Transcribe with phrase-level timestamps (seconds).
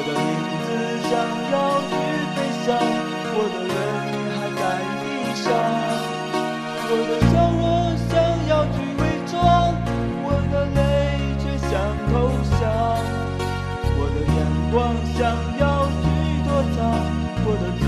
[0.00, 0.16] 我的影
[0.64, 0.68] 子
[1.10, 1.12] 想
[1.52, 1.92] 要去
[2.32, 2.72] 飞翔，
[3.36, 3.76] 我的泪
[4.32, 4.60] 还在
[4.96, 5.04] 地
[5.36, 5.44] 上。
[6.88, 7.60] 我的笑容
[8.08, 8.16] 想
[8.48, 9.36] 要去伪装，
[10.24, 10.80] 我的泪
[11.36, 11.76] 却想
[12.08, 12.60] 投降。
[13.98, 14.40] 我的眼
[14.72, 15.20] 光想
[15.60, 16.02] 要去
[16.48, 16.80] 躲藏，
[17.44, 17.84] 我的嘴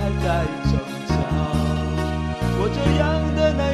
[0.00, 0.26] 还在
[0.64, 0.72] 逞
[1.06, 1.12] 强。
[2.56, 3.04] 我这样
[3.36, 3.71] 的男。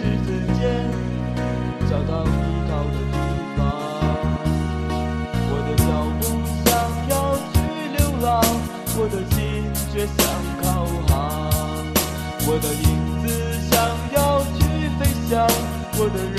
[0.00, 0.60] 与现实之间
[1.90, 2.26] 找到依
[2.68, 3.14] 靠的地
[3.56, 3.58] 方。
[5.52, 5.84] 我的脚
[6.18, 6.22] 步
[6.64, 6.68] 想
[7.10, 7.12] 要
[7.52, 7.54] 去
[7.96, 8.28] 流浪，
[8.96, 9.38] 我的心
[9.92, 10.18] 却想
[10.62, 10.64] 靠
[11.06, 11.12] 航。
[12.46, 12.84] 我的影
[13.20, 13.28] 子
[13.70, 13.72] 想
[14.14, 14.18] 要
[14.56, 14.58] 去
[14.98, 15.46] 飞翔，
[15.98, 16.38] 我的人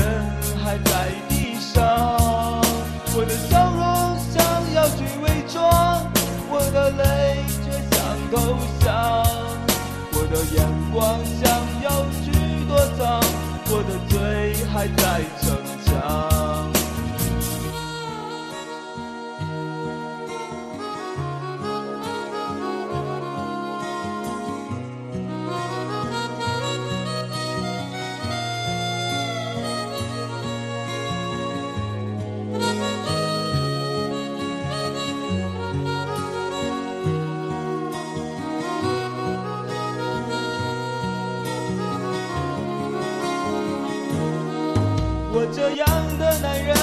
[0.64, 0.92] 还在
[1.30, 1.80] 地上。
[3.14, 3.82] 我的笑容
[4.32, 4.42] 想
[4.74, 5.62] 要去伪装，
[6.50, 8.02] 我的泪却想
[8.32, 8.90] 投降。
[10.14, 10.58] 我的眼
[10.94, 11.20] 光
[14.82, 16.41] 还在逞强。
[45.54, 46.76] 这样的男人，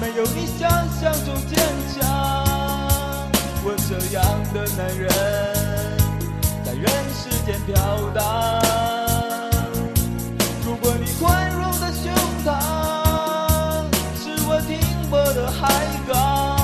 [0.00, 0.68] 没有你想
[0.98, 1.58] 象中坚
[1.92, 1.98] 强。
[3.62, 4.24] 我这样
[4.54, 5.08] 的男人，
[6.64, 7.74] 在人世间飘
[8.14, 8.22] 荡。
[10.64, 12.10] 如果你宽容的胸
[12.44, 12.48] 膛，
[14.16, 14.78] 是我停
[15.10, 15.68] 泊的海
[16.08, 16.58] 港，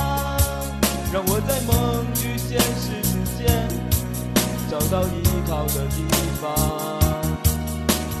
[1.13, 3.69] 让我在梦与现实之间
[4.69, 6.03] 找到依靠的地
[6.41, 6.96] 方。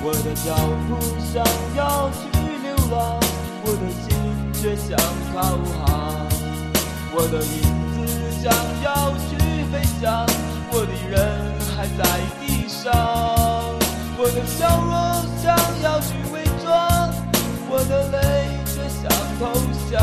[0.09, 0.55] 我的脚
[0.87, 1.43] 步想
[1.75, 2.31] 要去
[2.63, 3.19] 流浪，
[3.65, 4.07] 我的心
[4.53, 4.97] 却想
[5.33, 5.35] 靠
[5.75, 5.83] 航。
[7.11, 7.59] 我的影
[7.91, 8.07] 子
[8.41, 8.47] 想
[8.81, 9.35] 要去
[9.69, 10.25] 飞翔，
[10.71, 11.19] 我的人
[11.75, 11.99] 还在
[12.39, 12.89] 地上。
[14.17, 14.95] 我的笑容
[15.43, 15.53] 想
[15.83, 17.11] 要去伪装，
[17.69, 18.15] 我的泪
[18.65, 19.51] 却想投
[19.91, 19.99] 降。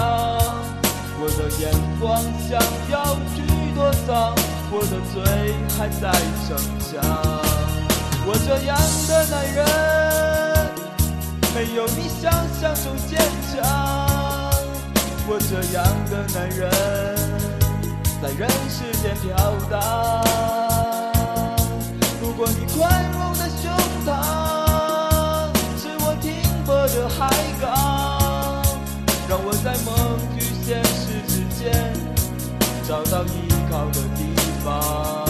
[1.19, 2.61] 我的眼光想
[2.91, 3.41] 要去
[3.75, 4.35] 躲藏，
[4.71, 6.13] 我的嘴还在
[6.47, 7.44] 逞强。
[8.27, 8.75] 我这样
[9.07, 9.67] 的男人，
[11.55, 13.21] 没有你想象中坚
[13.53, 13.63] 强。
[15.27, 16.71] 我这样的男人，
[18.23, 19.29] 在人世间飘
[19.71, 19.75] 荡。
[22.23, 22.81] 如果你宽
[23.13, 23.71] 容的胸
[24.07, 24.09] 膛，
[25.77, 26.33] 是我停
[26.65, 27.29] 泊的海
[27.61, 27.67] 港，
[29.29, 29.95] 让我在梦
[30.37, 31.63] 与现实之间
[32.89, 35.24] 找到依靠的地方。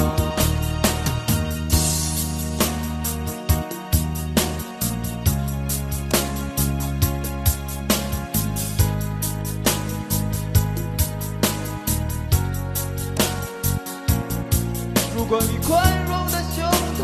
[15.27, 16.62] 如果你宽容的胸
[17.01, 17.03] 膛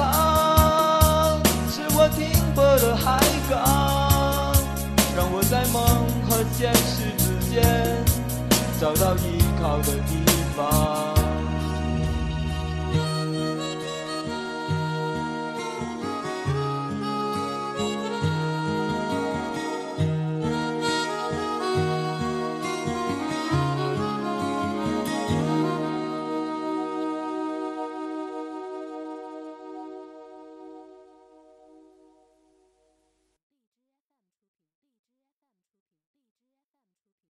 [1.71, 4.53] 是我停泊的海港，
[5.17, 5.83] 让我在梦
[6.29, 8.05] 和现实之间
[8.79, 10.23] 找到依靠的地
[10.55, 11.20] 方。